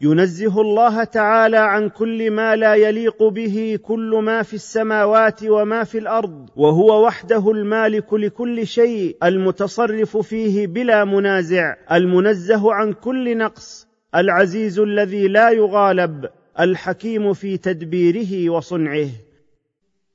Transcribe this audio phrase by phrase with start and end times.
[0.00, 5.98] ينزه الله تعالى عن كل ما لا يليق به كل ما في السماوات وما في
[5.98, 14.78] الأرض وهو وحده المالك لكل شيء المتصرف فيه بلا منازع المنزه عن كل نقص العزيز
[14.78, 16.28] الذي لا يغالب
[16.60, 19.08] الحكيم في تدبيره وصنعه.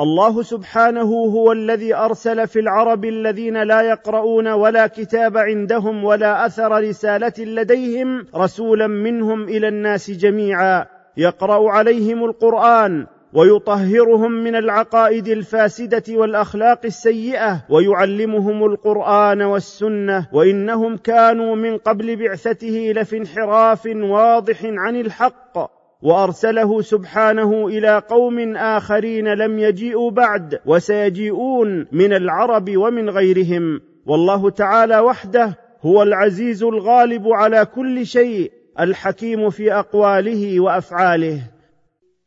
[0.00, 6.80] الله سبحانه هو الذي أرسل في العرب الذين لا يقرؤون ولا كتاب عندهم ولا أثر
[6.80, 10.86] رسالة لديهم رسولا منهم إلى الناس جميعا.
[11.16, 20.26] يقرأ عليهم القرآن ويطهرهم من العقائد الفاسدة والأخلاق السيئة ويعلمهم القرآن والسنة.
[20.32, 25.73] وإنهم كانوا من قبل بعثته لفي انحراف واضح عن الحق.
[26.04, 33.80] وأرسله سبحانه إلى قوم آخرين لم يجيئوا بعد وسيجيئون من العرب ومن غيرهم.
[34.06, 41.40] والله تعالى وحده هو العزيز الغالب على كل شيء الحكيم في أقواله وأفعاله.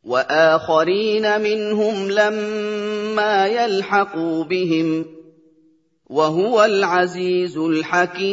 [0.04, 5.04] وآخرين منهم لما يلحقوا بهم
[6.10, 8.28] وهو العزيز الحكيم.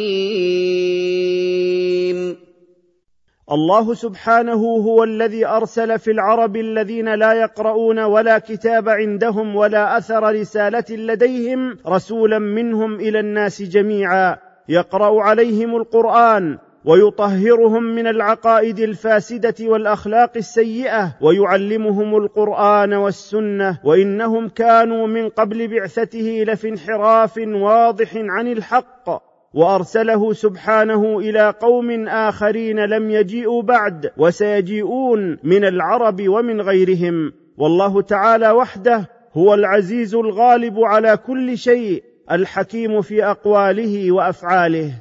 [3.52, 10.32] الله سبحانه هو الذي أرسل في العرب الذين لا يقرؤون ولا كتاب عندهم ولا أثر
[10.32, 14.36] رسالة لديهم رسولا منهم إلى الناس جميعا.
[14.68, 23.78] يقرأ عليهم القرآن ويطهرهم من العقائد الفاسدة والأخلاق السيئة ويعلمهم القرآن والسنة.
[23.84, 29.35] وإنهم كانوا من قبل بعثته لفي انحراف واضح عن الحق.
[29.54, 37.32] وأرسله سبحانه إلى قوم آخرين لم يجيئوا بعد وسيجيئون من العرب ومن غيرهم.
[37.58, 44.92] والله تعالى وحده هو العزيز الغالب على كل شيء الحكيم في أقواله وأفعاله.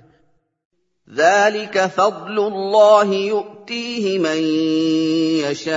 [1.16, 4.38] ذلك فضل الله يؤتيه من
[5.52, 5.76] يشاء.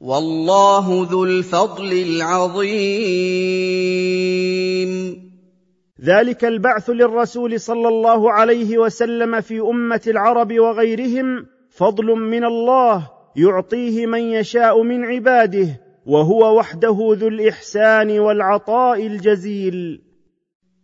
[0.00, 3.70] والله ذو الفضل العظيم.
[6.04, 14.06] ذلك البعث للرسول صلى الله عليه وسلم في أمة العرب وغيرهم فضل من الله يعطيه
[14.06, 20.02] من يشاء من عباده وهو وحده ذو الإحسان والعطاء الجزيل.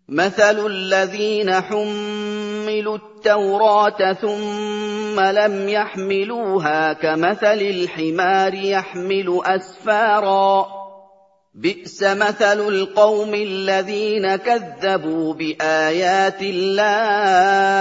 [0.08, 10.85] مثل الذين حملوا التوراة ثم لم يحملوها كمثل الحمار يحمل أسفارا.
[11.56, 17.76] بئس مثل القوم الذين كذبوا بآيات الله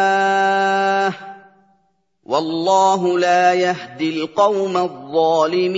[2.23, 5.75] والله لا يهدي القوم الظالمين.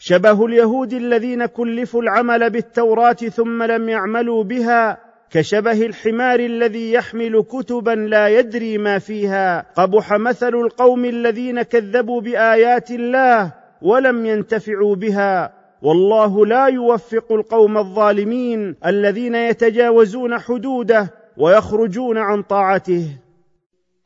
[0.00, 4.98] شبه اليهود الذين كلفوا العمل بالتوراة ثم لم يعملوا بها
[5.30, 9.66] كشبه الحمار الذي يحمل كتبا لا يدري ما فيها.
[9.76, 15.52] قبح مثل القوم الذين كذبوا بآيات الله ولم ينتفعوا بها.
[15.82, 23.06] والله لا يوفق القوم الظالمين الذين يتجاوزون حدوده ويخرجون عن طاعته.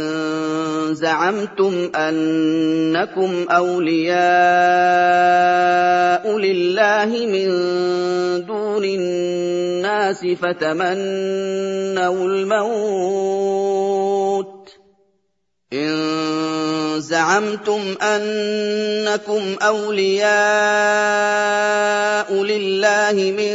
[0.94, 4.18] زعمتم انكم اولياء
[6.38, 7.48] لله من
[8.46, 9.47] دون الناس
[10.42, 13.78] فتمنوا الموت
[15.74, 20.28] إن زعمتم أنكم أولياء
[22.34, 23.54] لله من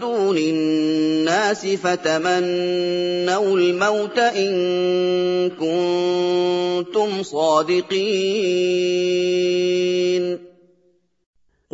[0.00, 4.54] دون الناس فتمنوا الموت إن
[5.50, 7.94] كنتم صادقين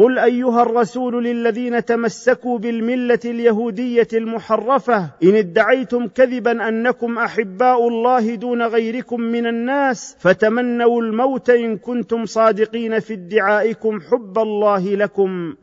[0.00, 8.62] قل ايها الرسول للذين تمسكوا بالمله اليهوديه المحرفه ان ادعيتم كذبا انكم احباء الله دون
[8.62, 15.54] غيركم من الناس فتمنوا الموت ان كنتم صادقين في ادعائكم حب الله لكم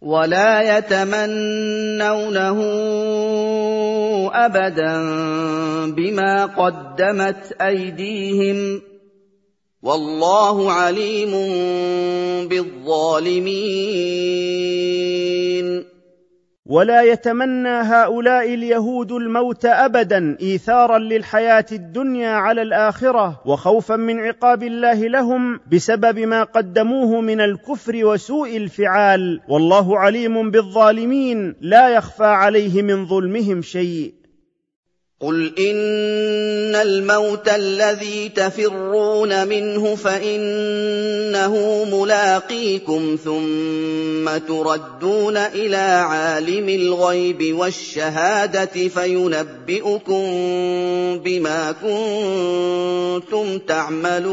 [0.00, 2.58] ولا يتمنونه
[4.32, 4.96] ابدا
[5.90, 8.89] بما قدمت ايديهم
[9.82, 11.30] والله عليم
[12.48, 13.60] بالظالمين.
[16.66, 25.08] ولا يتمنى هؤلاء اليهود الموت أبدا إيثارا للحياة الدنيا على الآخرة وخوفا من عقاب الله
[25.08, 29.40] لهم بسبب ما قدموه من الكفر وسوء الفعال.
[29.48, 31.54] والله عليم بالظالمين.
[31.60, 34.19] لا يخفى عليه من ظلمهم شيء.
[35.22, 50.24] قل ان الموت الذي تفرون منه فانه ملاقيكم ثم تردون إلى عالم الغيب والشهاده فينبئكم
[51.24, 54.30] بما كنتم تعملون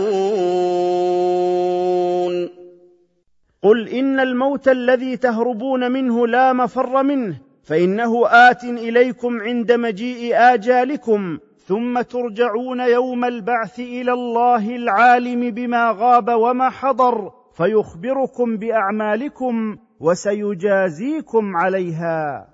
[3.64, 11.40] قل ان الموت الذي تهربون منه لا مفر منه فإنه آت إليكم عند مجيء آجالكم
[11.68, 22.48] ثم ترجعون يوم البعث إلى الله العالم بما غاب وما حضر فيخبركم بأعمالكم وسيجازيكم عليها.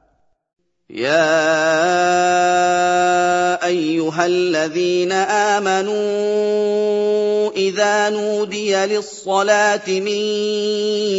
[0.89, 1.25] يا
[3.65, 6.92] أيها الذين آمنوا
[7.55, 10.07] إذا نودي للصلاة من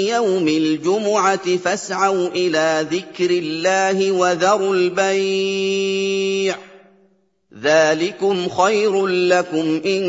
[0.08, 6.56] يوم الجمعة فاسعوا إلى ذكر الله وذروا البيع.
[7.60, 10.04] ذلكم خير لكم إن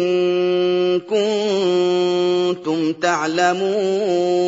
[0.99, 4.45] كنتم تعلمون.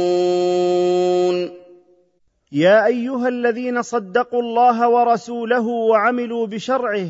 [2.52, 7.10] يا أيها الذين صدقوا الله ورسوله وعملوا بشرعه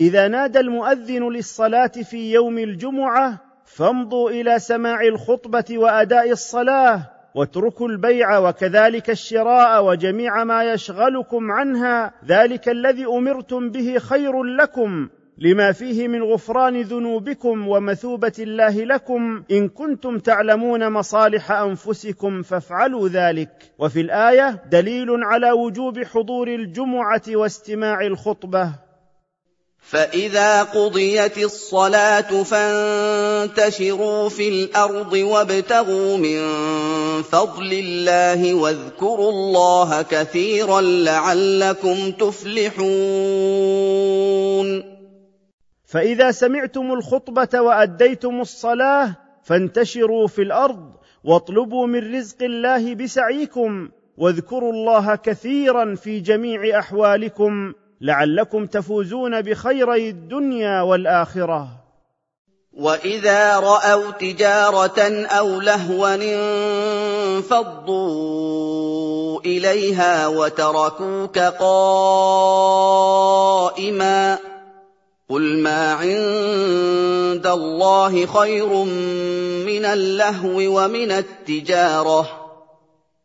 [0.00, 7.02] إذا نادى المؤذن للصلاة في يوم الجمعة فامضوا إلى سماع الخطبة وأداء الصلاة
[7.34, 12.12] واتركوا البيع وكذلك الشراء وجميع ما يشغلكم عنها.
[12.26, 15.08] ذلك الذي أمرتم به خير لكم
[15.38, 19.42] لما فيه من غفران ذنوبكم ومثوبة الله لكم.
[19.50, 23.50] إن كنتم تعلمون مصالح أنفسكم فافعلوا ذلك.
[23.78, 28.89] وفي الآية دليل على وجوب حضور الجمعة واستماع الخطبة.
[29.80, 36.42] فاذا قضيت الصلاه فانتشروا في الأرض وابتغوا من
[37.22, 42.80] فضل الله واذكروا الله كثيرا لعلكم تفلحون
[45.84, 50.92] فاذا سمعتم الخطبه واديتم الصلاه فانتشروا في الأرض
[51.24, 60.82] واطلبوا من رزق الله بسعيكم واذكروا الله كثيرا في جميع أحوالكم لعلكم تفوزون بخيري الدنيا
[60.82, 61.68] والآخرة.
[62.72, 66.14] وإذا رأوا تجارة أو لهوا
[67.38, 68.20] انفضوا
[69.40, 72.00] إليها وتركوك قائما
[75.28, 78.84] قل ما عند الله خير
[79.66, 82.28] من اللهو ومن التجارة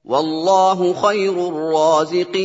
[0.06, 2.36] والله خير الرازقين.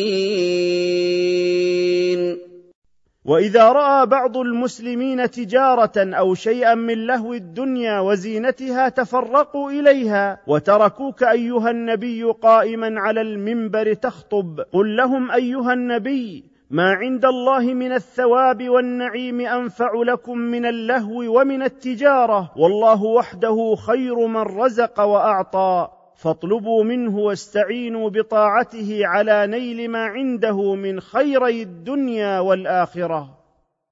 [3.25, 11.71] وإذا رأى بعض المسلمين تجارة أو شيئا من لهو الدنيا وزينتها تفرقوا إليها وتركوك أيها
[11.71, 14.61] النبي قائما على المنبر تخطب.
[14.73, 21.63] قل لهم أيها النبي ما عند الله من الثواب والنعيم أنفع لكم من اللهو ومن
[21.63, 25.89] التجارة والله وحده خير من رزق وأعطى.
[26.21, 33.40] فاطلبوا منه واستعينوا بطاعته على نيل ما عنده من خيري الدنيا والآخرة.